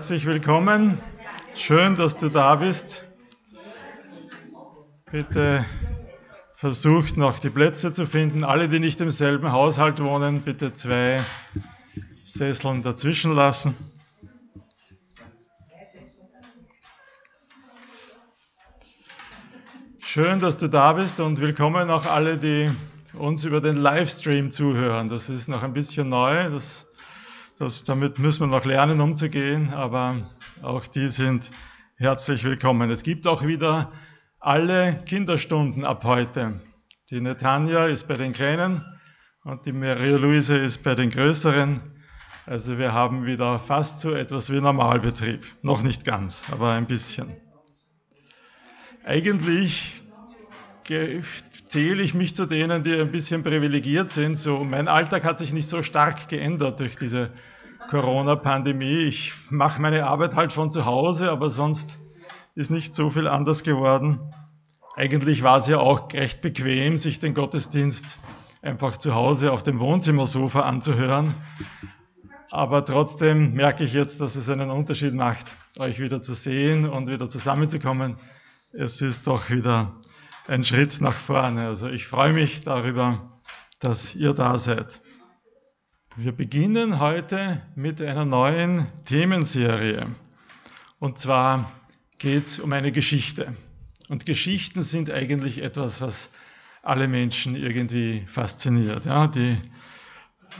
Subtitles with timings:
[0.00, 0.98] herzlich willkommen.
[1.56, 3.04] Schön, dass du da bist.
[5.12, 5.66] Bitte
[6.54, 8.42] versucht noch die Plätze zu finden.
[8.42, 11.22] Alle, die nicht im selben Haushalt wohnen, bitte zwei
[12.24, 13.76] Sesseln dazwischen lassen.
[19.98, 22.70] Schön, dass du da bist und willkommen auch alle, die
[23.12, 25.10] uns über den Livestream zuhören.
[25.10, 26.48] Das ist noch ein bisschen neu.
[26.48, 26.86] Das
[27.60, 30.22] das, damit müssen wir noch lernen, umzugehen, aber
[30.62, 31.50] auch die sind
[31.96, 32.90] herzlich willkommen.
[32.90, 33.92] Es gibt auch wieder
[34.38, 36.62] alle Kinderstunden ab heute.
[37.10, 38.82] Die Netanja ist bei den Kleinen
[39.44, 41.82] und die Maria Luise ist bei den Größeren.
[42.46, 45.44] Also wir haben wieder fast so etwas wie Normalbetrieb.
[45.60, 47.36] Noch nicht ganz, aber ein bisschen.
[49.04, 49.99] Eigentlich
[51.64, 54.36] zähle ich mich zu denen, die ein bisschen privilegiert sind.
[54.36, 57.30] So, mein Alltag hat sich nicht so stark geändert durch diese
[57.88, 59.04] Corona-Pandemie.
[59.04, 61.98] Ich mache meine Arbeit halt von zu Hause, aber sonst
[62.54, 64.20] ist nicht so viel anders geworden.
[64.96, 68.18] Eigentlich war es ja auch recht bequem, sich den Gottesdienst
[68.62, 71.34] einfach zu Hause auf dem Wohnzimmersofa anzuhören.
[72.50, 77.08] Aber trotzdem merke ich jetzt, dass es einen Unterschied macht, euch wieder zu sehen und
[77.08, 78.16] wieder zusammenzukommen.
[78.72, 79.94] Es ist doch wieder
[80.46, 81.66] ein Schritt nach vorne.
[81.68, 83.40] Also ich freue mich darüber,
[83.78, 85.00] dass ihr da seid.
[86.16, 90.06] Wir beginnen heute mit einer neuen Themenserie.
[90.98, 91.70] Und zwar
[92.18, 93.54] geht es um eine Geschichte.
[94.08, 96.30] Und Geschichten sind eigentlich etwas, was
[96.82, 99.04] alle Menschen irgendwie fasziniert.
[99.04, 99.58] Ja, die,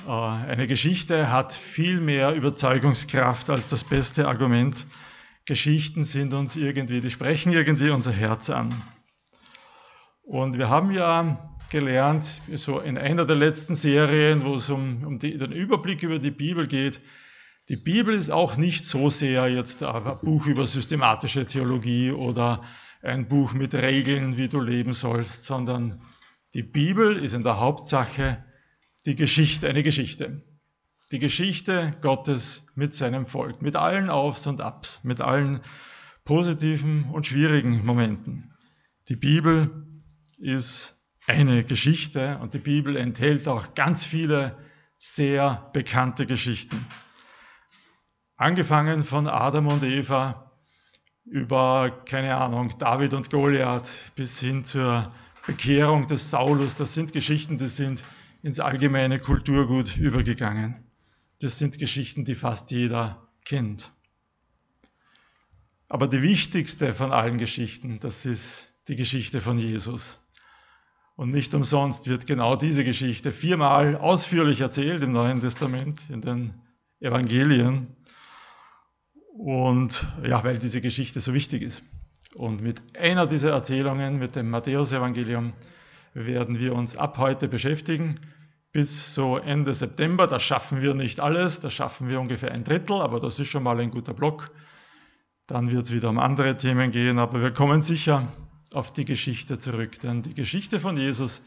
[0.06, 4.86] äh, eine Geschichte hat viel mehr Überzeugungskraft als das beste Argument.
[5.46, 8.82] Geschichten sind uns irgendwie, die sprechen irgendwie unser Herz an.
[10.30, 12.24] Und wir haben ja gelernt,
[12.54, 16.30] so in einer der letzten Serien, wo es um, um die, den Überblick über die
[16.30, 17.00] Bibel geht.
[17.68, 22.62] Die Bibel ist auch nicht so sehr jetzt ein Buch über systematische Theologie oder
[23.02, 26.00] ein Buch mit Regeln, wie du leben sollst, sondern
[26.54, 28.44] die Bibel ist in der Hauptsache
[29.06, 30.44] die Geschichte, eine Geschichte.
[31.10, 35.60] Die Geschichte Gottes mit seinem Volk, mit allen Aufs und Abs, mit allen
[36.24, 38.54] positiven und schwierigen Momenten.
[39.08, 39.79] Die Bibel
[40.40, 40.96] ist
[41.26, 44.56] eine Geschichte und die Bibel enthält auch ganz viele
[44.98, 46.86] sehr bekannte Geschichten.
[48.36, 50.50] Angefangen von Adam und Eva
[51.24, 55.14] über, keine Ahnung, David und Goliath bis hin zur
[55.46, 56.74] Bekehrung des Saulus.
[56.74, 58.02] Das sind Geschichten, die sind
[58.42, 60.84] ins allgemeine Kulturgut übergegangen.
[61.40, 63.92] Das sind Geschichten, die fast jeder kennt.
[65.88, 70.19] Aber die wichtigste von allen Geschichten, das ist die Geschichte von Jesus.
[71.20, 76.54] Und nicht umsonst wird genau diese Geschichte viermal ausführlich erzählt im Neuen Testament, in den
[76.98, 77.94] Evangelien.
[79.36, 81.82] Und ja, weil diese Geschichte so wichtig ist.
[82.34, 85.52] Und mit einer dieser Erzählungen, mit dem Matthäusevangelium,
[86.14, 88.18] werden wir uns ab heute beschäftigen.
[88.72, 92.98] Bis so Ende September, das schaffen wir nicht alles, da schaffen wir ungefähr ein Drittel,
[92.98, 94.52] aber das ist schon mal ein guter Block.
[95.46, 98.26] Dann wird es wieder um andere Themen gehen, aber wir kommen sicher
[98.72, 99.98] auf die Geschichte zurück.
[100.00, 101.42] Denn die Geschichte von Jesus,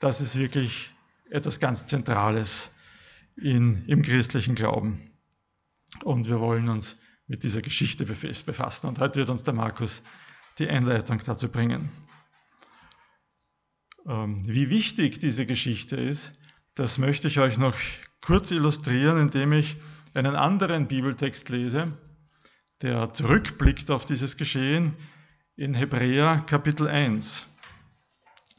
[0.00, 0.90] das ist wirklich
[1.30, 2.70] etwas ganz Zentrales
[3.36, 5.10] in, im christlichen Glauben.
[6.04, 8.86] Und wir wollen uns mit dieser Geschichte befassen.
[8.86, 10.02] Und heute wird uns der Markus
[10.58, 11.90] die Einleitung dazu bringen.
[14.06, 16.32] Ähm, wie wichtig diese Geschichte ist,
[16.74, 17.76] das möchte ich euch noch
[18.20, 19.76] kurz illustrieren, indem ich
[20.14, 21.92] einen anderen Bibeltext lese,
[22.82, 24.96] der zurückblickt auf dieses Geschehen
[25.58, 27.46] in Hebräer Kapitel 1.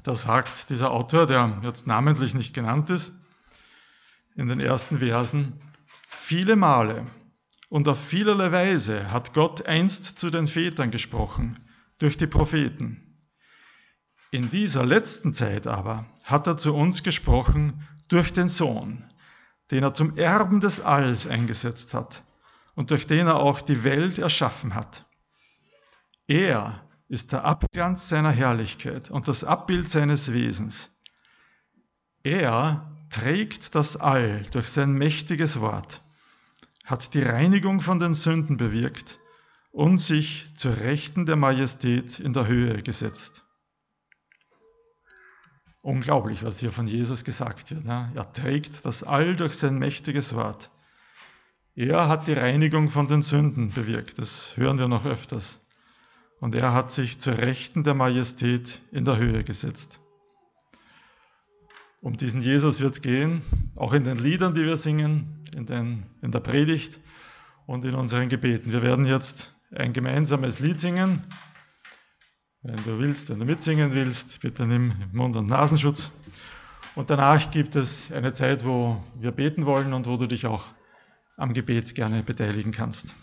[0.02, 3.12] Da sagt dieser Autor, der jetzt namentlich nicht genannt ist,
[4.36, 5.62] in den ersten Versen,
[6.08, 7.06] viele Male
[7.70, 11.60] und auf vielerlei Weise hat Gott einst zu den Vätern gesprochen,
[12.00, 13.20] durch die Propheten.
[14.32, 19.04] In dieser letzten Zeit aber hat er zu uns gesprochen durch den Sohn,
[19.70, 22.24] den er zum Erben des Alls eingesetzt hat
[22.74, 25.06] und durch den er auch die Welt erschaffen hat.
[26.28, 30.90] Er ist der Abglanz seiner Herrlichkeit und das Abbild seines Wesens.
[32.24, 36.04] Er trägt das All durch sein mächtiges Wort,
[36.84, 39.20] hat die Reinigung von den Sünden bewirkt
[39.72, 43.44] und sich zur Rechten der Majestät in der Höhe gesetzt.
[45.84, 47.86] Unglaublich, was hier von Jesus gesagt wird.
[47.86, 50.70] Er trägt das All durch sein mächtiges Wort.
[51.76, 54.18] Er hat die Reinigung von den Sünden bewirkt.
[54.18, 55.60] Das hören wir noch öfters
[56.40, 60.00] und er hat sich zur Rechten der Majestät in der Höhe gesetzt.
[62.02, 63.42] Um diesen Jesus wird es gehen,
[63.76, 67.00] auch in den Liedern, die wir singen, in, den, in der Predigt.
[67.68, 68.72] und in unseren Gebeten.
[68.72, 71.24] Wir werden jetzt ein gemeinsames Lied singen.
[72.64, 76.12] Wenn du willst, wenn du mitsingen willst, bitte nimm Mund- und Nasenschutz.
[76.96, 80.66] Und danach gibt es eine Zeit, wo wir beten wollen und wo du dich auch
[81.36, 83.14] am Gebet gerne beteiligen kannst.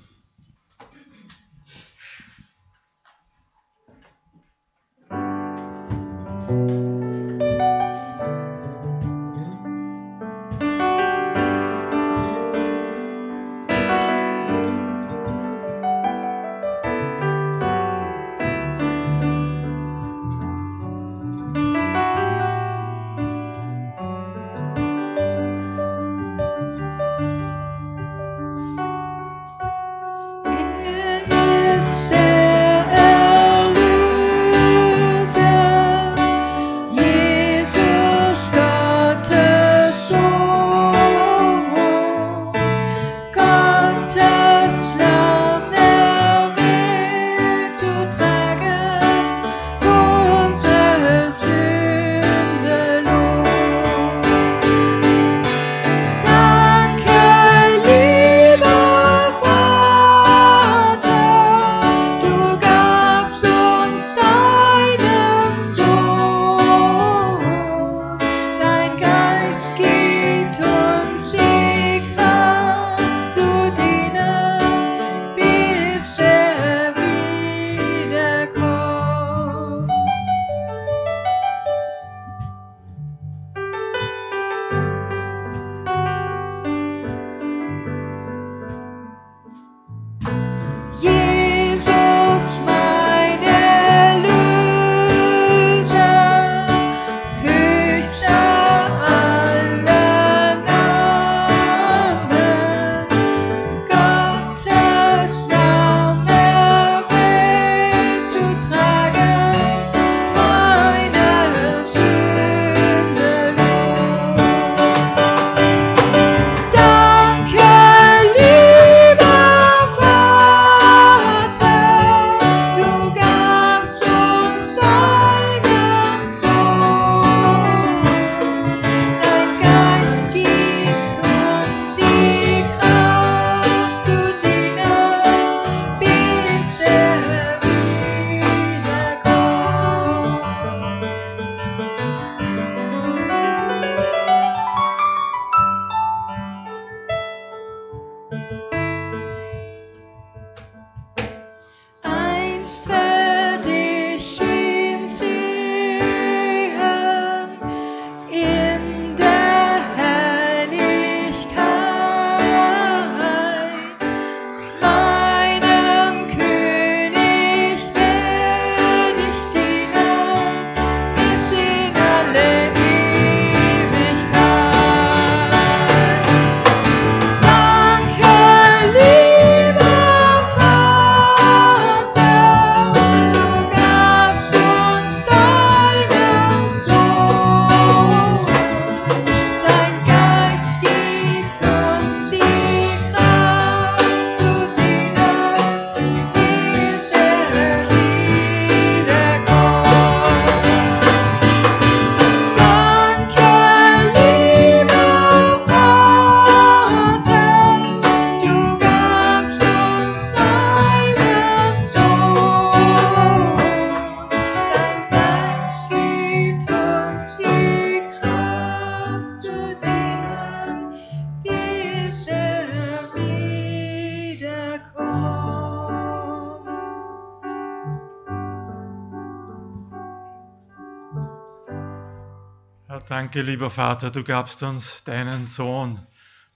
[233.35, 236.07] Danke, lieber Vater, du gabst uns deinen Sohn.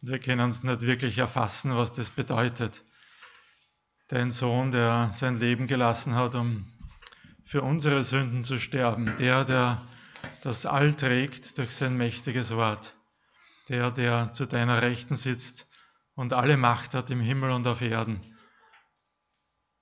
[0.01, 2.85] Wir können es nicht wirklich erfassen, was das bedeutet.
[4.07, 6.73] Dein Sohn, der sein Leben gelassen hat, um
[7.43, 9.13] für unsere Sünden zu sterben.
[9.17, 9.83] Der, der
[10.45, 12.95] das All trägt durch sein mächtiges Wort.
[13.69, 15.67] Der, der zu deiner Rechten sitzt
[16.15, 18.21] und alle Macht hat im Himmel und auf Erden,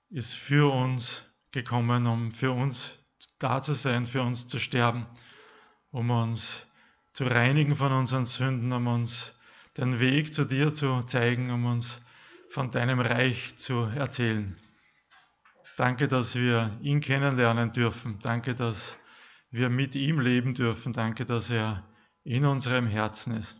[0.09, 2.97] ist für uns gekommen, um für uns
[3.37, 5.05] da zu sein, für uns zu sterben,
[5.91, 6.66] um uns
[7.17, 9.33] zu reinigen von unseren Sünden, um uns
[9.75, 11.99] den Weg zu dir zu zeigen, um uns
[12.47, 14.55] von deinem Reich zu erzählen.
[15.77, 18.19] Danke, dass wir ihn kennenlernen dürfen.
[18.21, 18.99] Danke, dass
[19.49, 20.93] wir mit ihm leben dürfen.
[20.93, 21.83] Danke, dass er
[22.23, 23.59] in unserem Herzen ist.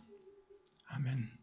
[0.86, 1.37] Amen.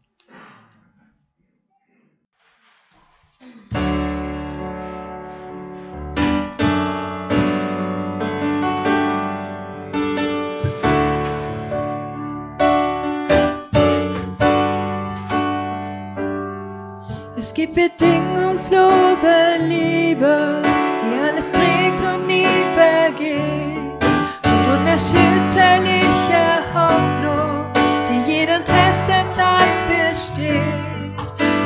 [17.66, 20.62] Die bedingungslose Liebe,
[21.00, 24.04] die alles trägt und nie vergeht.
[24.44, 26.44] Und unerschütterliche
[26.74, 27.66] Hoffnung,
[28.08, 30.60] die jeden Test der Zeit besteht.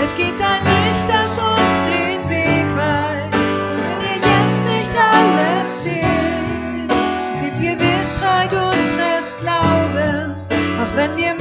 [0.02, 3.34] Es gibt ein Licht, das uns den Weg weist.
[3.34, 6.90] Und wenn ihr jetzt nicht alles seht,
[7.36, 11.39] steht Gewissheit unseres Glaubens, auch wenn wir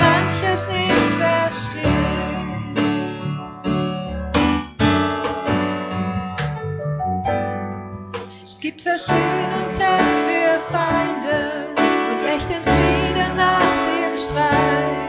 [8.69, 11.65] gibt Versöhnung selbst für Feinde
[12.11, 15.08] und echten Frieden nach dem Streit.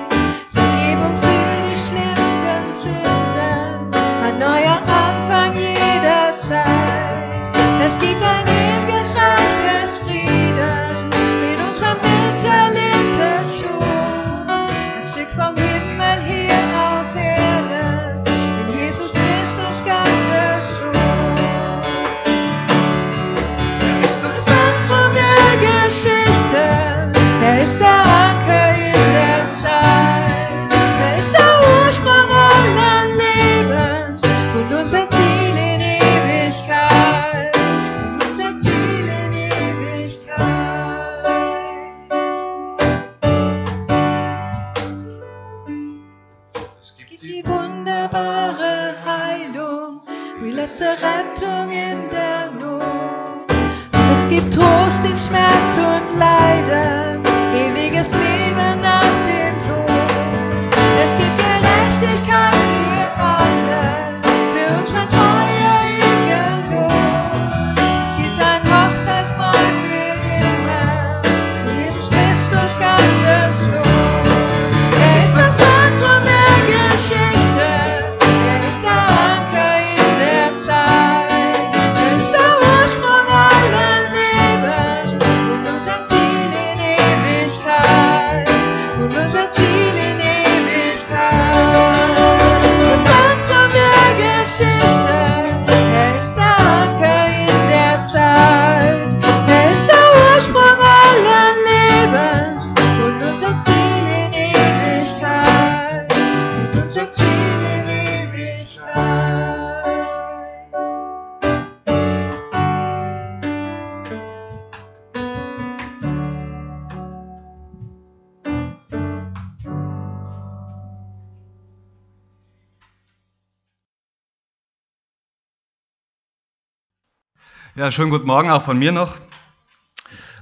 [127.77, 129.15] Ja, schönen guten Morgen auch von mir noch.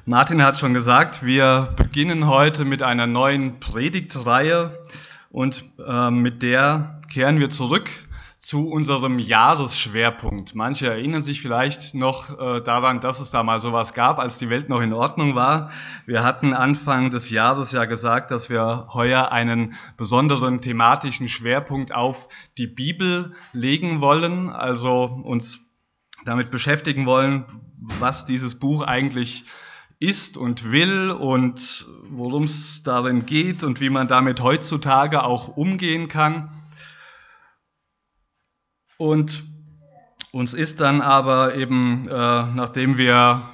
[0.06, 4.82] Martin hat schon gesagt, wir beginnen heute mit einer neuen Predigtreihe
[5.28, 7.90] und äh, mit der kehren wir zurück
[8.38, 10.54] zu unserem Jahresschwerpunkt.
[10.54, 14.48] Manche erinnern sich vielleicht noch äh, daran, dass es da mal sowas gab, als die
[14.48, 15.70] Welt noch in Ordnung war.
[16.06, 22.28] Wir hatten Anfang des Jahres ja gesagt, dass wir heuer einen besonderen thematischen Schwerpunkt auf
[22.56, 25.67] die Bibel legen wollen, also uns
[26.24, 27.44] damit beschäftigen wollen,
[27.98, 29.44] was dieses Buch eigentlich
[30.00, 36.08] ist und will und worum es darin geht und wie man damit heutzutage auch umgehen
[36.08, 36.50] kann.
[38.96, 39.44] Und
[40.32, 43.48] uns ist dann aber eben, äh, nachdem wir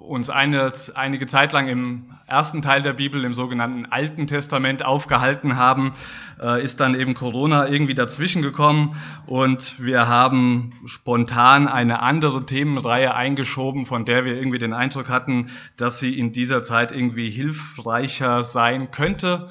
[0.00, 5.56] uns eine, einige Zeit lang im ersten Teil der Bibel, im sogenannten Alten Testament, aufgehalten
[5.56, 5.94] haben,
[6.40, 13.14] äh, ist dann eben Corona irgendwie dazwischen gekommen und wir haben spontan eine andere Themenreihe
[13.14, 18.42] eingeschoben, von der wir irgendwie den Eindruck hatten, dass sie in dieser Zeit irgendwie hilfreicher
[18.42, 19.48] sein könnte.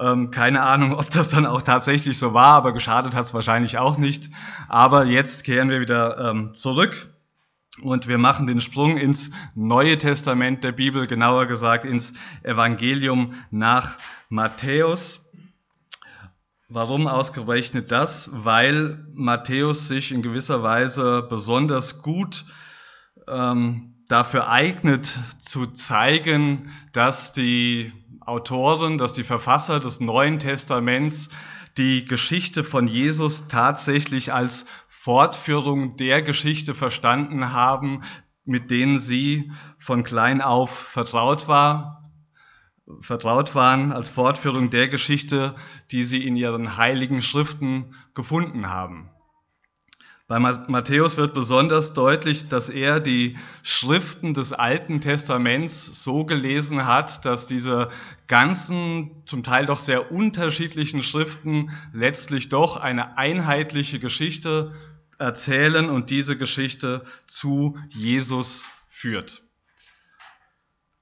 [0.00, 3.78] Ähm, keine Ahnung, ob das dann auch tatsächlich so war, aber geschadet hat es wahrscheinlich
[3.78, 4.30] auch nicht.
[4.68, 7.08] Aber jetzt kehren wir wieder ähm, zurück
[7.82, 13.98] und wir machen den Sprung ins Neue Testament der Bibel, genauer gesagt ins Evangelium nach
[14.28, 15.30] Matthäus.
[16.68, 18.30] Warum ausgerechnet das?
[18.32, 22.44] Weil Matthäus sich in gewisser Weise besonders gut
[23.26, 31.30] ähm, dafür eignet, zu zeigen, dass die Autoren, dass die Verfasser des Neuen Testaments
[31.78, 38.02] die Geschichte von Jesus tatsächlich als Fortführung der Geschichte verstanden haben,
[38.44, 42.10] mit denen sie von klein auf vertraut war,
[43.00, 45.54] vertraut waren, als Fortführung der Geschichte,
[45.92, 49.10] die sie in ihren heiligen Schriften gefunden haben.
[50.28, 57.24] Bei Matthäus wird besonders deutlich, dass er die Schriften des Alten Testaments so gelesen hat,
[57.24, 57.88] dass diese
[58.26, 64.74] ganzen, zum Teil doch sehr unterschiedlichen Schriften letztlich doch eine einheitliche Geschichte
[65.18, 69.40] erzählen und diese Geschichte zu Jesus führt.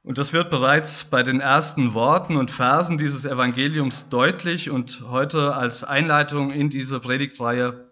[0.04, 5.56] Und das wird bereits bei den ersten Worten und Versen dieses Evangeliums deutlich und heute
[5.56, 7.85] als Einleitung in diese Predigtreihe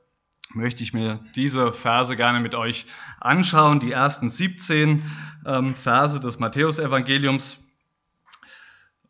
[0.52, 2.86] möchte ich mir diese Verse gerne mit euch
[3.20, 5.02] anschauen, die ersten 17
[5.46, 7.58] ähm, Verse des Matthäusevangeliums.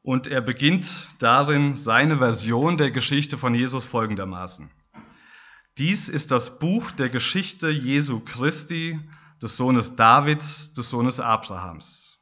[0.03, 4.71] Und er beginnt darin seine Version der Geschichte von Jesus folgendermaßen.
[5.79, 9.01] Dies ist das Buch der Geschichte Jesu Christi,
[9.43, 12.19] des Sohnes Davids, des Sohnes Abrahams.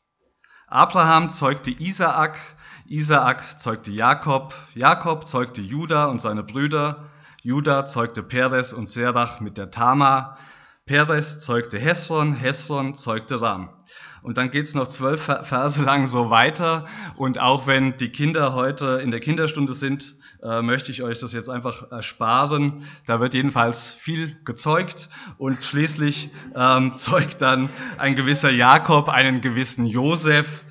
[0.66, 2.38] Abraham zeugte Isaak,
[2.86, 7.10] Isaak zeugte Jakob, Jakob zeugte Judah und seine Brüder,
[7.44, 10.38] Judah zeugte Perez und Serach mit der Tama.
[10.86, 13.70] Perez zeugte Hesron, Hesron zeugte Ram.
[14.22, 16.86] Und dann geht es noch zwölf Verse lang so weiter.
[17.16, 21.32] Und auch wenn die Kinder heute in der Kinderstunde sind, äh, möchte ich euch das
[21.32, 22.86] jetzt einfach ersparen.
[23.06, 29.84] Da wird jedenfalls viel gezeugt und schließlich ähm, zeugt dann ein gewisser Jakob einen gewissen
[29.84, 30.64] Josef.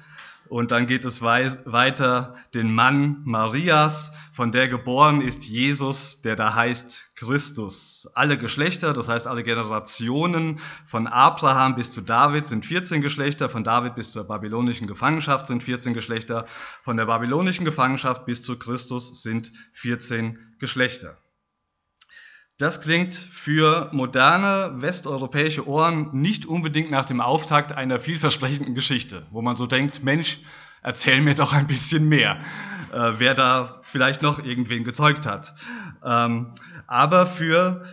[0.51, 6.53] Und dann geht es weiter den Mann Marias, von der geboren ist Jesus, der da
[6.53, 8.12] heißt Christus.
[8.15, 13.63] Alle Geschlechter, das heißt alle Generationen von Abraham bis zu David sind 14 Geschlechter, von
[13.63, 16.46] David bis zur babylonischen Gefangenschaft sind 14 Geschlechter,
[16.84, 21.18] von der babylonischen Gefangenschaft bis zu Christus sind 14 Geschlechter.
[22.57, 29.42] Das klingt für moderne westeuropäische Ohren nicht unbedingt nach dem Auftakt einer vielversprechenden Geschichte, wo
[29.42, 30.40] man so denkt, Mensch,
[30.83, 32.40] erzähl mir doch ein bisschen mehr,
[32.92, 35.53] äh, wer da vielleicht noch irgendwen gezeugt hat.
[36.03, 36.53] Ähm,
[36.87, 37.83] aber für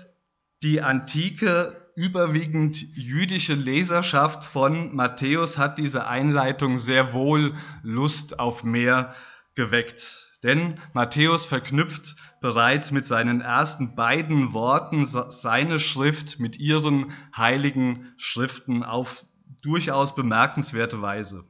[0.62, 9.14] die antike, überwiegend jüdische Leserschaft von Matthäus hat diese Einleitung sehr wohl Lust auf mehr
[9.54, 10.27] geweckt.
[10.42, 18.84] Denn Matthäus verknüpft bereits mit seinen ersten beiden Worten seine Schrift mit ihren heiligen Schriften
[18.84, 19.24] auf
[19.62, 21.44] durchaus bemerkenswerte Weise.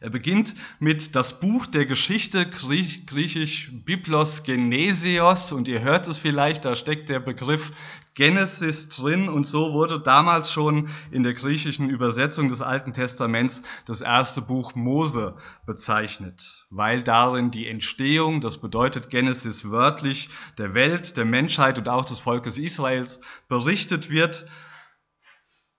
[0.00, 6.64] Er beginnt mit das Buch der Geschichte, griechisch Biblos Genesios, und ihr hört es vielleicht,
[6.64, 7.70] da steckt der Begriff
[8.14, 14.00] Genesis drin, und so wurde damals schon in der griechischen Übersetzung des Alten Testaments das
[14.00, 20.28] erste Buch Mose bezeichnet, weil darin die Entstehung, das bedeutet Genesis wörtlich,
[20.58, 24.46] der Welt, der Menschheit und auch des Volkes Israels berichtet wird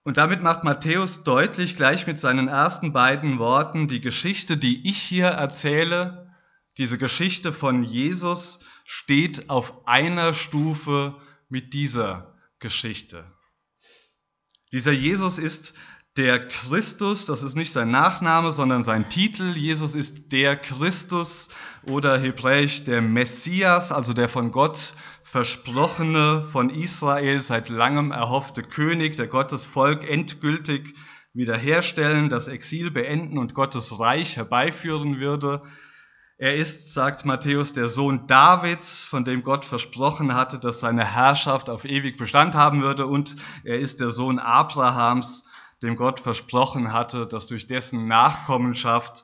[0.05, 5.01] und damit macht Matthäus deutlich, gleich mit seinen ersten beiden Worten, die Geschichte, die ich
[5.01, 6.31] hier erzähle,
[6.77, 11.15] diese Geschichte von Jesus steht auf einer Stufe
[11.49, 13.25] mit dieser Geschichte.
[14.71, 15.73] Dieser Jesus ist
[16.17, 19.55] der Christus, das ist nicht sein Nachname, sondern sein Titel.
[19.57, 21.49] Jesus ist der Christus
[21.83, 29.17] oder hebräisch der Messias, also der von Gott versprochene, von Israel seit langem erhoffte König,
[29.17, 30.95] der Gottes Volk endgültig
[31.33, 35.63] wiederherstellen, das Exil beenden und Gottes Reich herbeiführen würde.
[36.37, 41.69] Er ist, sagt Matthäus, der Sohn Davids, von dem Gott versprochen hatte, dass seine Herrschaft
[41.69, 43.05] auf ewig Bestand haben würde.
[43.05, 45.45] Und er ist der Sohn Abrahams,
[45.85, 49.23] dem Gott versprochen hatte, dass durch dessen Nachkommenschaft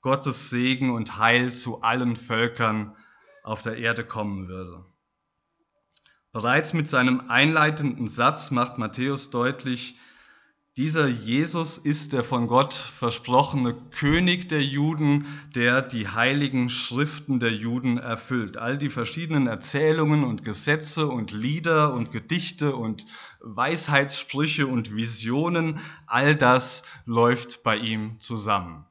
[0.00, 2.96] Gottes Segen und Heil zu allen Völkern
[3.42, 4.84] auf der Erde kommen würde.
[6.30, 9.98] Bereits mit seinem einleitenden Satz macht Matthäus deutlich,
[10.78, 17.52] dieser Jesus ist der von Gott versprochene König der Juden, der die heiligen Schriften der
[17.52, 18.58] Juden erfüllt.
[18.58, 23.06] All die verschiedenen Erzählungen und Gesetze und Lieder und Gedichte und
[23.40, 28.84] Weisheitssprüche und Visionen, all das läuft bei ihm zusammen.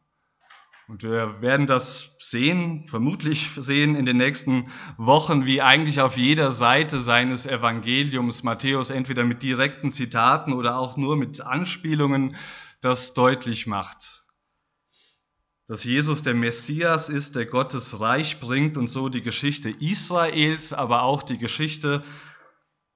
[0.87, 6.53] Und wir werden das sehen, vermutlich sehen in den nächsten Wochen, wie eigentlich auf jeder
[6.53, 12.37] Seite seines Evangeliums Matthäus entweder mit direkten Zitaten oder auch nur mit Anspielungen
[12.79, 14.23] das deutlich macht.
[15.67, 21.03] Dass Jesus der Messias ist, der Gottes Reich bringt und so die Geschichte Israels, aber
[21.03, 22.01] auch die Geschichte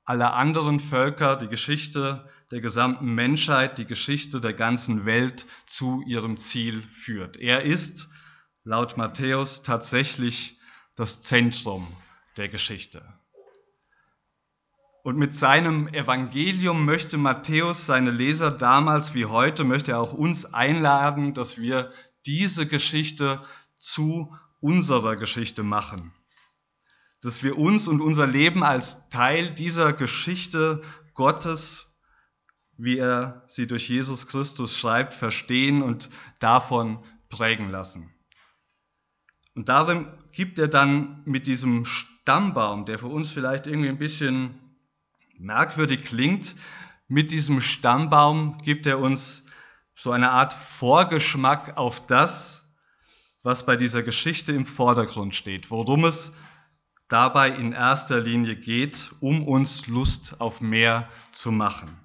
[0.05, 6.37] aller anderen Völker, die Geschichte der gesamten Menschheit, die Geschichte der ganzen Welt zu ihrem
[6.37, 7.37] Ziel führt.
[7.37, 8.09] Er ist
[8.63, 10.59] laut Matthäus tatsächlich
[10.95, 11.95] das Zentrum
[12.37, 13.03] der Geschichte.
[15.03, 20.53] Und mit seinem Evangelium möchte Matthäus seine Leser damals wie heute, möchte er auch uns
[20.53, 21.91] einladen, dass wir
[22.27, 23.41] diese Geschichte
[23.77, 26.13] zu unserer Geschichte machen
[27.21, 30.81] dass wir uns und unser Leben als Teil dieser Geschichte
[31.13, 31.90] Gottes,
[32.81, 38.11] wie er sie durch Jesus Christus schreibt, verstehen und davon prägen lassen.
[39.53, 44.59] Und darin gibt er dann mit diesem Stammbaum, der für uns vielleicht irgendwie ein bisschen
[45.37, 46.55] merkwürdig klingt,
[47.07, 49.45] mit diesem Stammbaum gibt er uns
[49.93, 52.73] so eine Art Vorgeschmack auf das,
[53.43, 56.33] was bei dieser Geschichte im Vordergrund steht, worum es
[57.09, 61.99] dabei in erster Linie geht, um uns Lust auf mehr zu machen.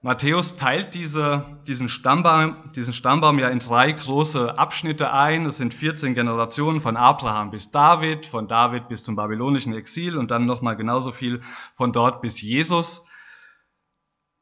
[0.00, 5.44] Matthäus teilt diese, diesen, Stammbaum, diesen Stammbaum ja in drei große Abschnitte ein.
[5.46, 10.30] Es sind 14 Generationen von Abraham bis David, von David bis zum babylonischen Exil und
[10.30, 11.40] dann nochmal genauso viel
[11.74, 13.08] von dort bis Jesus.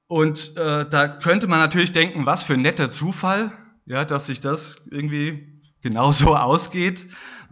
[0.08, 3.50] Und äh, da könnte man natürlich denken, was für ein netter Zufall,
[3.86, 7.06] ja, dass sich das irgendwie genauso ausgeht.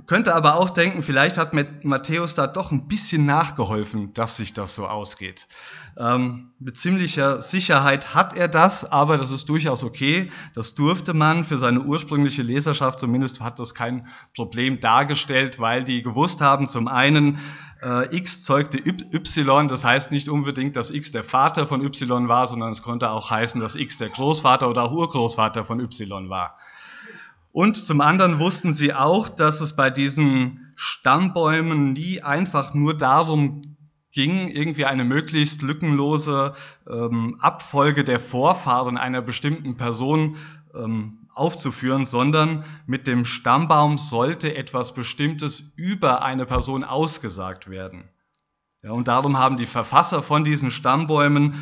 [0.07, 4.74] Könnte aber auch denken, vielleicht hat Matthäus da doch ein bisschen nachgeholfen, dass sich das
[4.74, 5.46] so ausgeht.
[5.96, 10.30] Ähm, mit ziemlicher Sicherheit hat er das, aber das ist durchaus okay.
[10.54, 16.02] Das durfte man für seine ursprüngliche Leserschaft, zumindest hat das kein Problem dargestellt, weil die
[16.02, 17.38] gewusst haben, zum einen,
[17.83, 22.46] äh, X zeugte Y, das heißt nicht unbedingt, dass X der Vater von Y war,
[22.46, 26.59] sondern es konnte auch heißen, dass X der Großvater oder auch Urgroßvater von Y war.
[27.55, 33.62] Und zum anderen wussten sie auch, dass es bei diesen Stammbäumen nie einfach nur darum
[34.11, 36.55] ging, irgendwie eine möglichst lückenlose
[36.90, 40.35] ähm, Abfolge der Vorfahren einer bestimmten Person
[40.75, 48.09] ähm, aufzuführen, sondern mit dem Stammbaum sollte etwas Bestimmtes über eine Person ausgesagt werden.
[48.83, 51.55] Ja, und darum haben die Verfasser von diesen Stammbäumen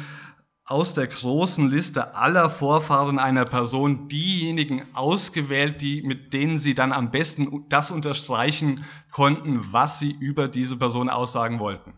[0.72, 6.92] aus der großen Liste aller Vorfahren einer Person diejenigen ausgewählt, die, mit denen sie dann
[6.92, 11.92] am besten das unterstreichen konnten, was sie über diese Person aussagen wollten.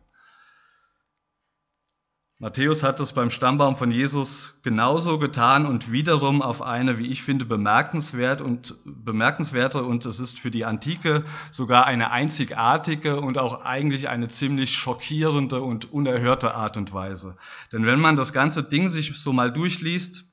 [2.41, 7.23] Matthäus hat das beim Stammbaum von Jesus genauso getan und wiederum auf eine, wie ich
[7.23, 13.65] finde, bemerkenswert und, bemerkenswerte und es ist für die Antike sogar eine einzigartige und auch
[13.65, 17.37] eigentlich eine ziemlich schockierende und unerhörte Art und Weise.
[17.73, 20.25] Denn wenn man das ganze Ding sich so mal durchliest,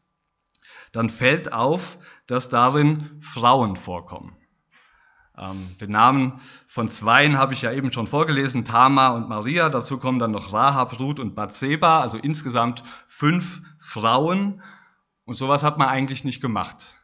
[0.91, 4.35] dann fällt auf, dass darin Frauen vorkommen.
[5.38, 9.70] Ähm, den Namen von zweien habe ich ja eben schon vorgelesen, Tama und Maria.
[9.70, 14.62] Dazu kommen dann noch Rahab, Ruth und Bathseba, also insgesamt fünf Frauen.
[15.26, 16.96] Und sowas hat man eigentlich nicht gemacht.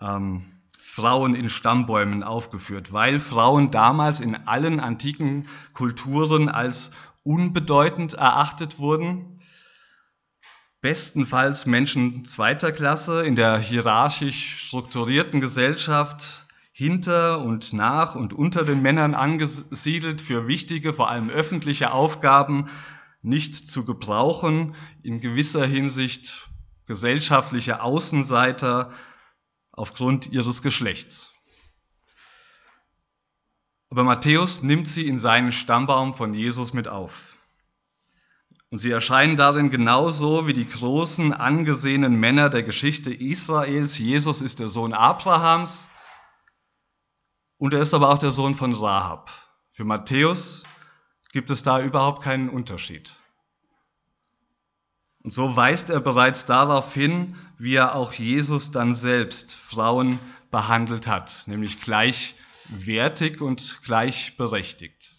[0.00, 0.44] Ähm,
[0.78, 6.90] Frauen in Stammbäumen aufgeführt, weil Frauen damals in allen antiken Kulturen als
[7.22, 9.38] unbedeutend erachtet wurden.
[10.80, 16.47] Bestenfalls Menschen zweiter Klasse in der hierarchisch strukturierten Gesellschaft
[16.78, 22.68] hinter und nach und unter den Männern angesiedelt, für wichtige, vor allem öffentliche Aufgaben
[23.20, 26.48] nicht zu gebrauchen, in gewisser Hinsicht
[26.86, 28.92] gesellschaftliche Außenseiter
[29.72, 31.32] aufgrund ihres Geschlechts.
[33.90, 37.36] Aber Matthäus nimmt sie in seinen Stammbaum von Jesus mit auf.
[38.70, 43.98] Und sie erscheinen darin genauso wie die großen, angesehenen Männer der Geschichte Israels.
[43.98, 45.88] Jesus ist der Sohn Abrahams,
[47.58, 49.30] und er ist aber auch der Sohn von Rahab.
[49.72, 50.64] Für Matthäus
[51.32, 53.12] gibt es da überhaupt keinen Unterschied.
[55.22, 61.06] Und so weist er bereits darauf hin, wie er auch Jesus dann selbst Frauen behandelt
[61.06, 65.12] hat, nämlich gleichwertig und gleichberechtigt.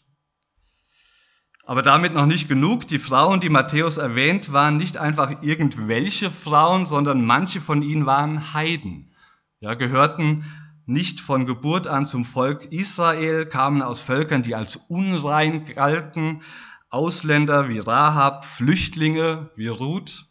[1.66, 2.88] Aber damit noch nicht genug.
[2.88, 8.54] Die Frauen, die Matthäus erwähnt, waren nicht einfach irgendwelche Frauen, sondern manche von ihnen waren
[8.56, 9.14] Heiden,
[9.60, 10.46] ja, gehörten
[10.90, 16.42] nicht von Geburt an zum Volk Israel, kamen aus Völkern, die als unrein galten,
[16.90, 20.26] Ausländer wie Rahab, Flüchtlinge wie Ruth.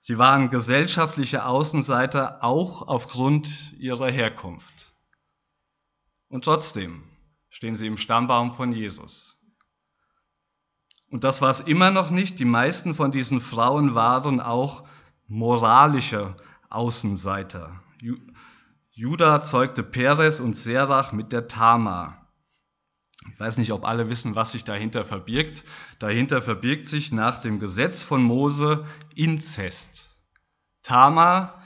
[0.00, 4.92] Sie waren gesellschaftliche Außenseiter auch aufgrund ihrer Herkunft.
[6.28, 7.02] Und trotzdem
[7.50, 9.36] stehen sie im Stammbaum von Jesus.
[11.10, 12.38] Und das war es immer noch nicht.
[12.38, 14.84] Die meisten von diesen Frauen waren auch
[15.26, 16.36] moralische
[16.70, 17.80] Außenseiter.
[18.98, 22.16] Juda zeugte Peres und Serach mit der Tama.
[23.30, 25.64] Ich weiß nicht, ob alle wissen, was sich dahinter verbirgt.
[25.98, 30.16] Dahinter verbirgt sich nach dem Gesetz von Mose Inzest.
[30.82, 31.60] Tama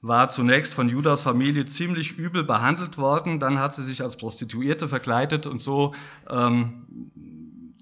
[0.00, 4.86] war zunächst von Judas Familie ziemlich übel behandelt worden, dann hat sie sich als Prostituierte
[4.86, 5.92] verkleidet und so
[6.30, 7.10] ähm,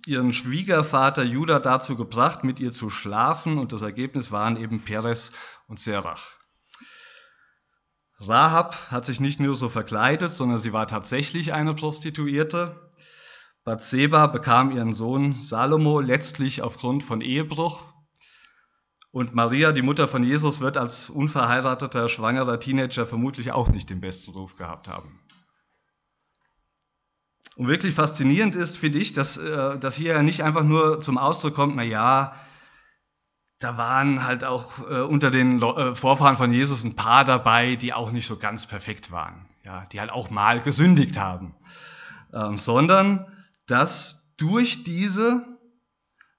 [0.06, 5.32] ihren Schwiegervater Judah dazu gebracht, mit ihr zu schlafen und das Ergebnis waren eben Peres
[5.66, 6.41] und Serach.
[8.28, 12.90] Rahab hat sich nicht nur so verkleidet, sondern sie war tatsächlich eine Prostituierte.
[13.64, 17.88] Bathseba bekam ihren Sohn Salomo letztlich aufgrund von Ehebruch.
[19.10, 24.00] Und Maria, die Mutter von Jesus, wird als unverheirateter, schwangerer Teenager vermutlich auch nicht den
[24.00, 25.20] besten Ruf gehabt haben.
[27.56, 31.54] Und wirklich faszinierend ist, finde ich, dass, äh, dass hier nicht einfach nur zum Ausdruck
[31.54, 32.34] kommt, na ja,
[33.62, 37.92] da waren halt auch äh, unter den äh, Vorfahren von Jesus ein paar dabei, die
[37.92, 41.54] auch nicht so ganz perfekt waren, ja, die halt auch mal gesündigt haben,
[42.32, 43.26] ähm, sondern
[43.66, 45.46] dass durch diese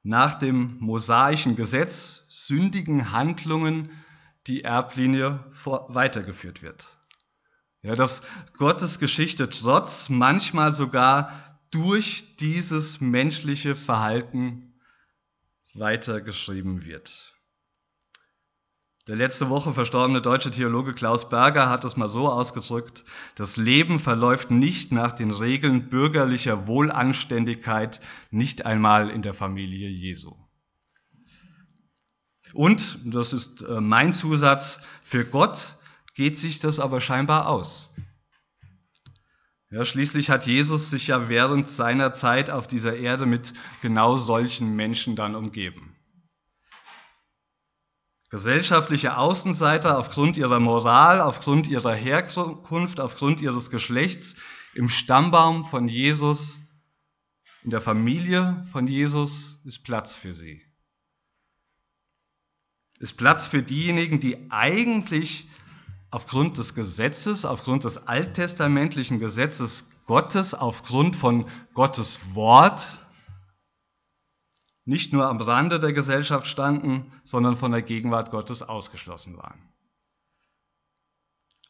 [0.04, 3.90] nach dem mosaischen Gesetz sündigen Handlungen
[4.48, 6.88] die Erblinie vor, weitergeführt wird.
[7.82, 8.22] Ja, dass
[8.58, 11.32] Gottes Geschichte trotz manchmal sogar
[11.72, 14.73] durch dieses menschliche Verhalten
[15.74, 17.34] weitergeschrieben wird.
[19.08, 23.04] Der letzte Woche verstorbene deutsche Theologe Klaus Berger hat es mal so ausgedrückt,
[23.36, 28.00] das Leben verläuft nicht nach den Regeln bürgerlicher Wohlanständigkeit,
[28.32, 30.38] nicht einmal in der Familie Jesu.
[32.54, 35.76] Und, das ist äh, mein Zusatz, für Gott
[36.14, 37.94] geht sich das aber scheinbar aus.
[39.74, 44.76] Ja, schließlich hat Jesus sich ja während seiner Zeit auf dieser Erde mit genau solchen
[44.76, 45.96] Menschen dann umgeben.
[48.30, 54.36] Gesellschaftliche Außenseiter aufgrund ihrer Moral, aufgrund ihrer Herkunft, aufgrund ihres Geschlechts
[54.76, 56.60] im Stammbaum von Jesus,
[57.64, 60.62] in der Familie von Jesus ist Platz für sie.
[63.00, 65.48] Ist Platz für diejenigen, die eigentlich
[66.14, 73.00] aufgrund des Gesetzes, aufgrund des alttestamentlichen Gesetzes Gottes, aufgrund von Gottes Wort
[74.86, 79.60] nicht nur am Rande der Gesellschaft standen, sondern von der Gegenwart Gottes ausgeschlossen waren.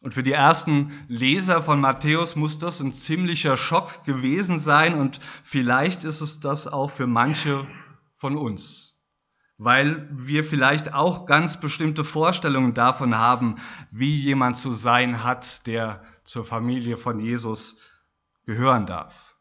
[0.01, 5.21] Und für die ersten Leser von Matthäus muss das ein ziemlicher Schock gewesen sein und
[5.45, 7.65] vielleicht ist es das auch für manche
[8.17, 8.92] von uns,
[9.57, 13.57] weil wir vielleicht auch ganz bestimmte Vorstellungen davon haben,
[13.91, 17.77] wie jemand zu sein hat, der zur Familie von Jesus
[18.45, 19.37] gehören darf.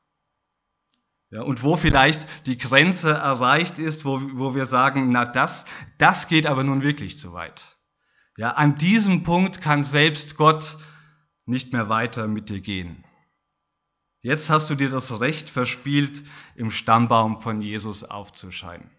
[1.30, 5.64] Ja, und wo vielleicht die Grenze erreicht ist, wo, wo wir sagen, na das,
[5.96, 7.78] das geht aber nun wirklich zu weit.
[8.36, 10.76] Ja, an diesem Punkt kann selbst Gott
[11.46, 13.04] nicht mehr weiter mit dir gehen.
[14.20, 16.22] Jetzt hast du dir das Recht verspielt,
[16.54, 18.90] im Stammbaum von Jesus aufzuscheinen.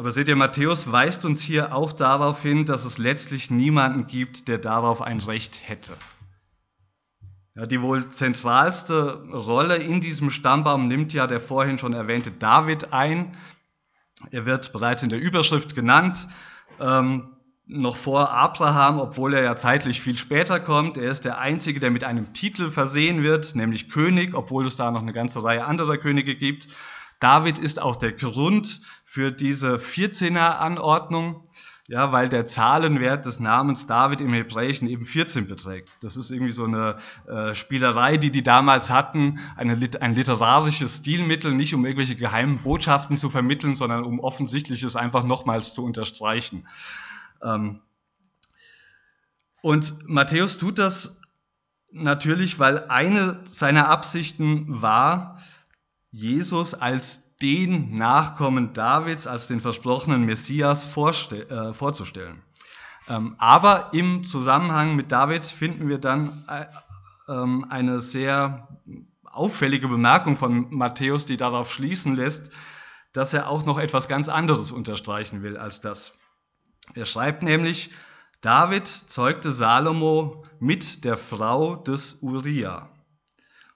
[0.00, 4.48] Aber seht ihr, Matthäus weist uns hier auch darauf hin, dass es letztlich niemanden gibt,
[4.48, 5.92] der darauf ein Recht hätte.
[7.54, 12.94] Ja, die wohl zentralste Rolle in diesem Stammbaum nimmt ja der vorhin schon erwähnte David
[12.94, 13.36] ein.
[14.30, 16.28] Er wird bereits in der Überschrift genannt,
[16.80, 17.32] ähm,
[17.66, 20.96] noch vor Abraham, obwohl er ja zeitlich viel später kommt.
[20.96, 24.90] Er ist der Einzige, der mit einem Titel versehen wird, nämlich König, obwohl es da
[24.92, 26.68] noch eine ganze Reihe anderer Könige gibt.
[27.20, 31.44] David ist auch der Grund für diese 14er Anordnung
[31.90, 36.04] ja, weil der Zahlenwert des Namens David im Hebräischen eben 14 beträgt.
[36.04, 41.52] Das ist irgendwie so eine äh, Spielerei, die die damals hatten, eine, ein literarisches Stilmittel,
[41.52, 46.64] nicht um irgendwelche geheimen Botschaften zu vermitteln, sondern um Offensichtliches einfach nochmals zu unterstreichen.
[47.42, 47.80] Ähm,
[49.62, 51.20] und Matthäus tut das
[51.90, 55.42] natürlich, weil eine seiner Absichten war,
[56.10, 62.42] Jesus als den Nachkommen Davids als den versprochenen Messias äh, vorzustellen.
[63.08, 66.66] Ähm, aber im Zusammenhang mit David finden wir dann äh,
[67.32, 68.68] ähm, eine sehr
[69.24, 72.52] auffällige Bemerkung von Matthäus, die darauf schließen lässt,
[73.12, 76.18] dass er auch noch etwas ganz anderes unterstreichen will als das.
[76.94, 77.90] Er schreibt nämlich,
[78.40, 82.88] David zeugte Salomo mit der Frau des Uriah.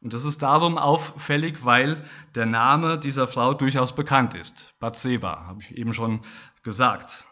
[0.05, 1.97] Und das ist darum auffällig, weil
[2.35, 4.75] der Name dieser Frau durchaus bekannt ist.
[4.79, 6.21] Bathseba, habe ich eben schon
[6.63, 7.25] gesagt.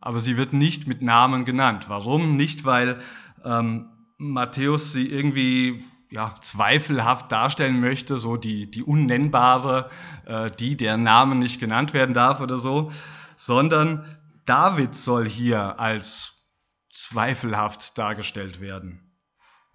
[0.00, 1.84] Aber sie wird nicht mit Namen genannt.
[1.88, 2.36] Warum?
[2.36, 2.98] Nicht, weil
[3.44, 9.88] ähm, Matthäus sie irgendwie ja, zweifelhaft darstellen möchte, so die, die Unnennbare,
[10.24, 12.90] äh, die, deren Namen nicht genannt werden darf oder so,
[13.36, 14.04] sondern
[14.46, 16.44] David soll hier als
[16.90, 19.12] zweifelhaft dargestellt werden.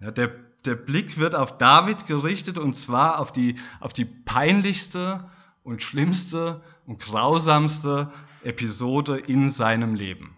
[0.00, 5.28] Ja, der der Blick wird auf David gerichtet und zwar auf die, auf die peinlichste
[5.62, 8.12] und schlimmste und grausamste
[8.44, 10.36] Episode in seinem Leben.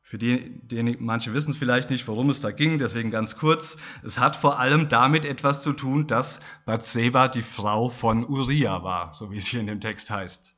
[0.00, 3.76] Für die, die manche wissen es vielleicht nicht, worum es da ging, deswegen ganz kurz.
[4.04, 9.12] Es hat vor allem damit etwas zu tun, dass Bathseba die Frau von Uriah war,
[9.14, 10.54] so wie es hier in dem Text heißt.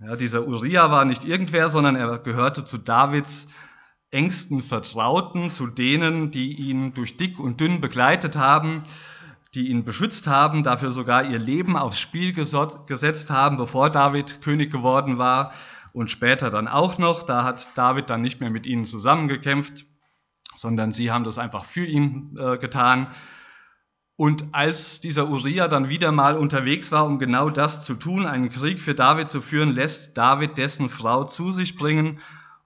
[0.00, 3.48] Ja, dieser Uriah war nicht irgendwer, sondern er gehörte zu Davids
[4.10, 8.82] engsten Vertrauten, zu denen, die ihn durch dick und dünn begleitet haben,
[9.54, 14.70] die ihn beschützt haben, dafür sogar ihr Leben aufs Spiel gesetzt haben, bevor David König
[14.70, 15.52] geworden war
[15.92, 17.24] und später dann auch noch.
[17.24, 19.86] Da hat David dann nicht mehr mit ihnen zusammengekämpft,
[20.56, 23.08] sondern sie haben das einfach für ihn äh, getan.
[24.16, 28.50] Und als dieser Uriah dann wieder mal unterwegs war, um genau das zu tun, einen
[28.50, 32.20] Krieg für David zu führen, lässt David dessen Frau zu sich bringen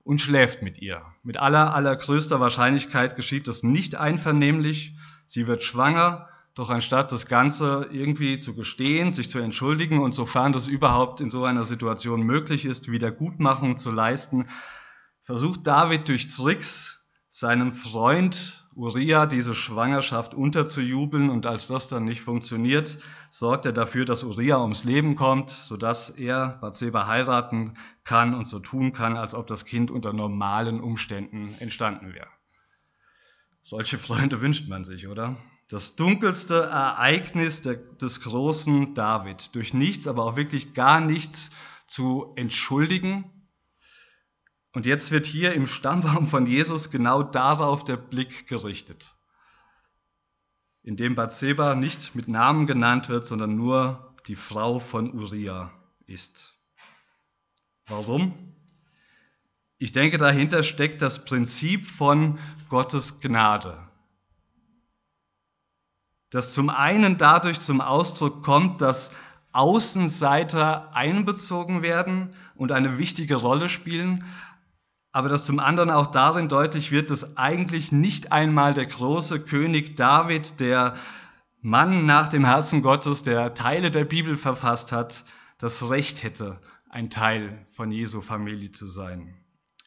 [0.04, 1.02] und schläft mit ihr.
[1.22, 4.94] Mit aller, allergrößter Wahrscheinlichkeit geschieht das nicht einvernehmlich.
[5.24, 10.52] Sie wird schwanger, doch anstatt das Ganze irgendwie zu gestehen, sich zu entschuldigen und sofern
[10.52, 14.46] das überhaupt in so einer Situation möglich ist, Wiedergutmachung zu leisten,
[15.22, 17.03] versucht David durch Tricks
[17.34, 22.96] seinem Freund Uriah diese Schwangerschaft unterzujubeln und als das dann nicht funktioniert,
[23.28, 28.60] sorgt er dafür, dass Uriah ums Leben kommt, sodass er Bathseba heiraten kann und so
[28.60, 32.28] tun kann, als ob das Kind unter normalen Umständen entstanden wäre.
[33.64, 35.36] Solche Freunde wünscht man sich, oder?
[35.68, 41.50] Das dunkelste Ereignis des großen David, durch nichts, aber auch wirklich gar nichts
[41.88, 43.33] zu entschuldigen,
[44.74, 49.14] und jetzt wird hier im Stammbaum von Jesus genau darauf der Blick gerichtet,
[50.82, 55.70] indem Bathseba nicht mit Namen genannt wird, sondern nur die Frau von Uriah
[56.06, 56.54] ist.
[57.86, 58.34] Warum?
[59.78, 63.78] Ich denke, dahinter steckt das Prinzip von Gottes Gnade,
[66.30, 69.12] das zum einen dadurch zum Ausdruck kommt, dass
[69.52, 74.24] Außenseiter einbezogen werden und eine wichtige Rolle spielen,
[75.14, 79.94] aber dass zum anderen auch darin deutlich wird, dass eigentlich nicht einmal der große König
[79.94, 80.94] David, der
[81.62, 85.24] Mann nach dem Herzen Gottes, der Teile der Bibel verfasst hat,
[85.58, 89.36] das Recht hätte, ein Teil von Jesu Familie zu sein,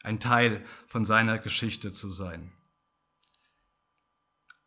[0.01, 2.53] ein Teil von seiner Geschichte zu sein.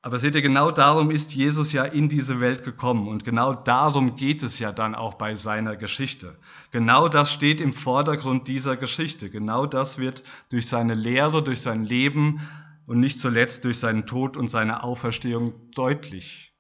[0.03, 4.17] Aber seht ihr, genau darum ist Jesus ja in diese Welt gekommen und genau darum
[4.17, 6.39] geht es ja dann auch bei seiner Geschichte.
[6.71, 9.29] Genau das steht im Vordergrund dieser Geschichte.
[9.29, 12.41] Genau das wird durch seine Lehre, durch sein Leben
[12.87, 16.55] und nicht zuletzt durch seinen Tod und seine Auferstehung deutlich.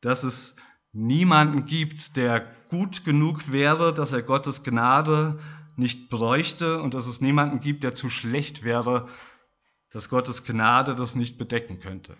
[0.00, 0.54] Dass es
[0.92, 5.40] niemanden gibt, der gut genug wäre, dass er Gottes Gnade
[5.74, 9.08] nicht bräuchte und dass es niemanden gibt, der zu schlecht wäre,
[9.90, 12.16] dass Gottes Gnade das nicht bedecken könnte.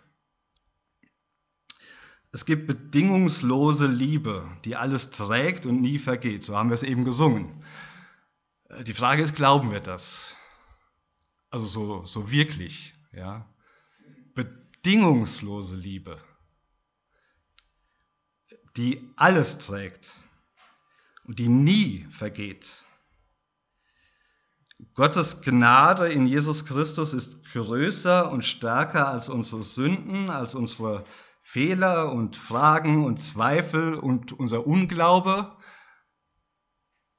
[2.37, 6.43] Es gibt bedingungslose Liebe, die alles trägt und nie vergeht.
[6.43, 7.65] So haben wir es eben gesungen.
[8.69, 10.37] Äh, die Frage ist, glauben wir das?
[11.49, 13.49] Also so, so wirklich, ja.
[14.35, 16.21] Bedingungslose Liebe,
[18.77, 20.13] die alles trägt
[21.25, 22.85] und die nie vergeht.
[24.93, 31.07] Gottes Gnade in Jesus Christus ist größer und stärker als unsere Sünden, als unsere
[31.49, 35.57] Fehler und Fragen und Zweifel und unser Unglaube,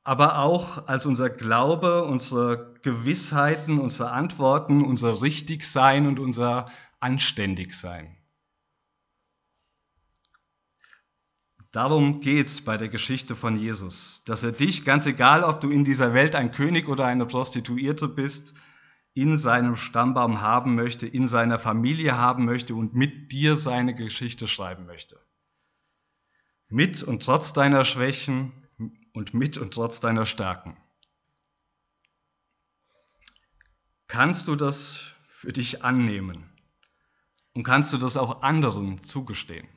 [0.04, 8.18] aber auch als unser Glaube, unsere Gewissheiten, unsere Antworten, unser Richtigsein und unser Anständigsein.
[11.72, 15.72] Darum geht es bei der Geschichte von Jesus, dass er dich, ganz egal, ob du
[15.72, 18.56] in dieser Welt ein König oder eine Prostituierte bist,
[19.18, 24.48] in seinem Stammbaum haben möchte, in seiner Familie haben möchte und mit dir seine Geschichte
[24.48, 25.20] schreiben möchte.
[26.70, 28.52] Mit und trotz deiner Schwächen
[29.14, 30.78] und mit und trotz deiner Stärken.
[34.06, 35.00] Kannst du das
[35.30, 36.52] für dich annehmen?
[37.54, 39.68] Und kannst du das auch anderen zugestehen?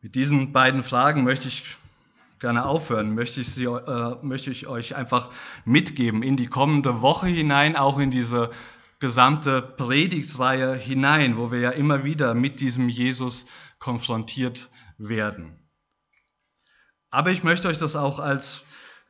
[0.00, 1.76] Mit diesen beiden Fragen möchte ich
[2.40, 5.30] gerne aufhören, möchte ich, Sie, äh, möchte ich euch einfach
[5.64, 8.50] mitgeben in die kommende Woche hinein, auch in diese
[8.98, 13.46] gesamte Predigtreihe hinein, wo wir ja immer wieder mit diesem Jesus
[13.78, 15.58] konfrontiert werden.
[17.10, 18.64] Aber ich möchte euch das auch als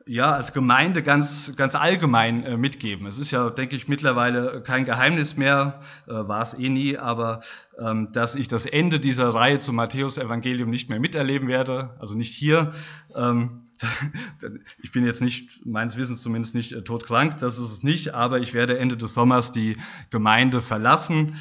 [0.05, 3.07] ja, als Gemeinde ganz, ganz allgemein äh, mitgeben.
[3.07, 7.41] Es ist ja, denke ich, mittlerweile kein Geheimnis mehr, äh, war es eh nie, aber
[7.79, 12.33] ähm, dass ich das Ende dieser Reihe zum Matthäus-Evangelium nicht mehr miterleben werde, also nicht
[12.33, 12.71] hier.
[13.15, 13.63] Ähm,
[14.81, 18.39] ich bin jetzt nicht, meines Wissens zumindest nicht äh, todkrank, das ist es nicht, aber
[18.39, 19.77] ich werde Ende des Sommers die
[20.09, 21.35] Gemeinde verlassen.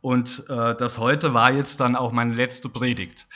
[0.00, 3.26] Und äh, das heute war jetzt dann auch meine letzte Predigt.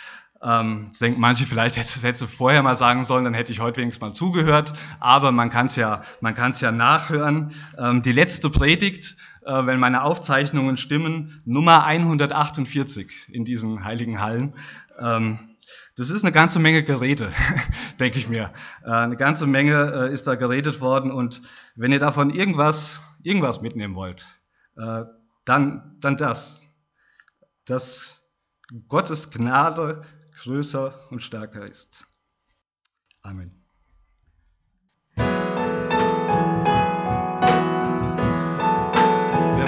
[0.42, 3.80] Ähm, das denken manche, vielleicht hätte, hätte vorher mal sagen sollen, dann hätte ich heute
[3.80, 4.72] wenigstens mal zugehört.
[5.00, 7.52] Aber man kann es ja, man kann ja nachhören.
[7.76, 14.54] Ähm, die letzte Predigt, äh, wenn meine Aufzeichnungen stimmen, Nummer 148 in diesen heiligen Hallen.
[15.00, 15.38] Ähm,
[15.96, 17.32] Das ist eine ganze Menge Gerede,
[18.00, 18.52] denke ich mir.
[18.84, 21.42] Äh, eine ganze Menge äh, ist da geredet worden und
[21.74, 24.26] wenn ihr davon irgendwas, irgendwas mitnehmen wollt,
[24.76, 25.04] äh,
[25.44, 26.60] dann, dann das.
[27.64, 28.22] Dass
[28.88, 30.02] Gottes Gnade
[30.42, 32.04] größer und stärker ist.
[33.22, 33.52] Amen.
[35.16, 35.26] Wer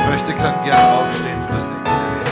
[0.09, 2.31] möchte, kann gerne aufstehen für das nächste Lied.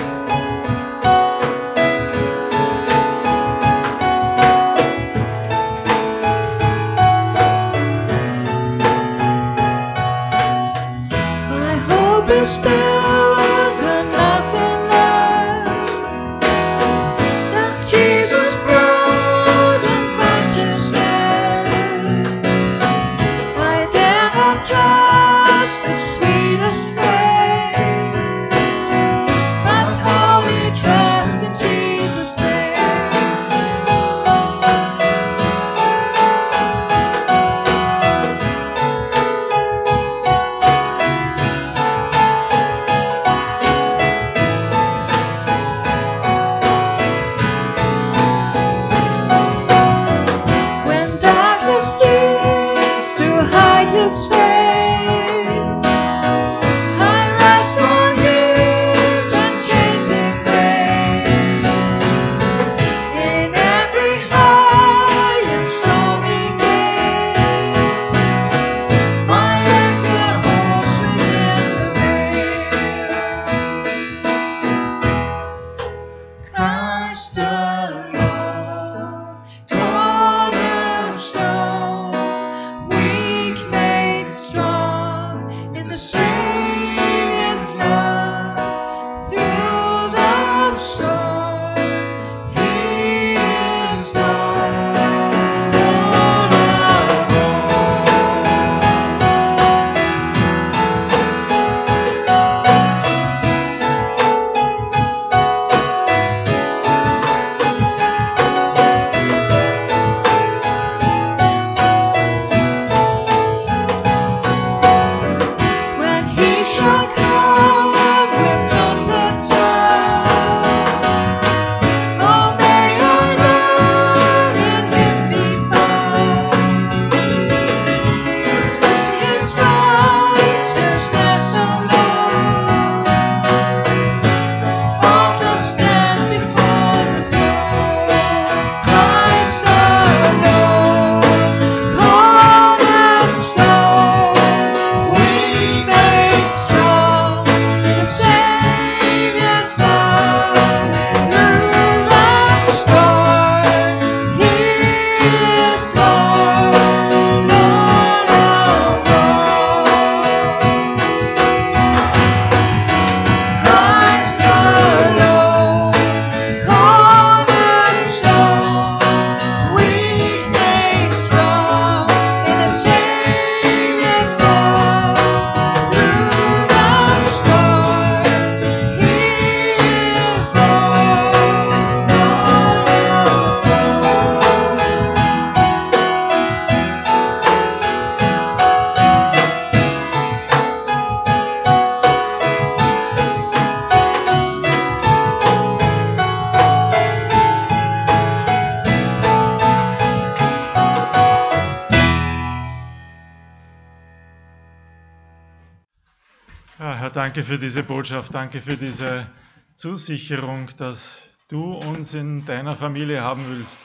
[207.39, 209.31] Danke für diese Botschaft, danke für diese
[209.77, 213.79] Zusicherung, dass du uns in deiner Familie haben willst.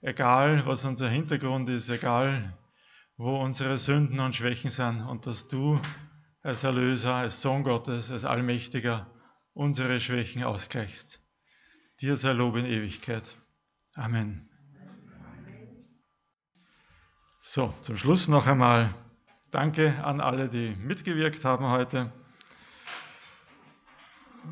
[0.00, 2.56] Egal, was unser Hintergrund ist, egal,
[3.16, 5.80] wo unsere Sünden und Schwächen sind und dass du
[6.44, 9.10] als Erlöser, als Sohn Gottes, als Allmächtiger
[9.54, 11.20] unsere Schwächen ausgleichst.
[12.00, 13.24] Dir sei Lob in Ewigkeit.
[13.94, 14.48] Amen.
[17.42, 18.94] So, zum Schluss noch einmal
[19.50, 22.12] Danke an alle, die mitgewirkt haben heute.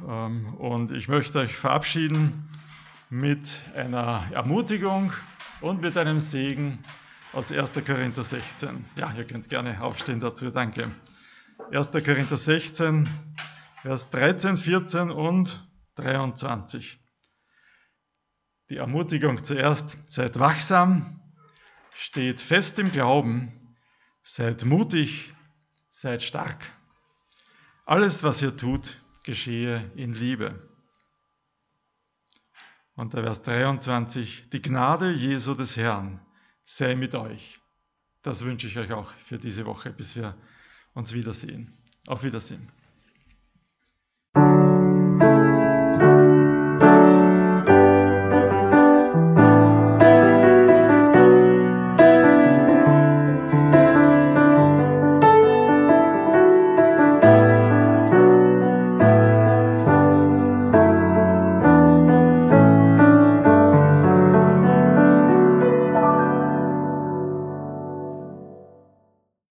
[0.08, 2.48] Ähm, Und ich möchte euch verabschieden
[3.10, 5.12] mit einer Ermutigung
[5.60, 6.78] und mit einem Segen
[7.32, 7.72] aus 1.
[7.86, 8.84] Korinther 16.
[8.96, 10.90] Ja, ihr könnt gerne aufstehen dazu, danke.
[11.70, 11.90] 1.
[11.92, 13.08] Korinther 16,
[13.82, 15.66] Vers 13, 14 und
[15.96, 16.98] 23.
[18.70, 21.20] Die Ermutigung zuerst, seid wachsam,
[21.94, 23.76] steht fest im Glauben,
[24.22, 25.34] seid mutig,
[25.90, 26.64] seid stark.
[27.84, 30.68] Alles, was ihr tut, geschehe in Liebe.
[32.94, 36.20] Und der Vers 23, die Gnade Jesu des Herrn
[36.64, 37.60] sei mit euch.
[38.22, 40.36] Das wünsche ich euch auch für diese Woche, bis wir
[40.94, 41.76] uns wiedersehen.
[42.06, 42.70] Auf Wiedersehen.